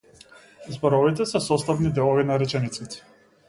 Зборовите 0.75 1.25
се 1.33 1.41
составни 1.49 1.91
делови 2.01 2.23
на 2.33 2.39
речениците. 2.47 3.05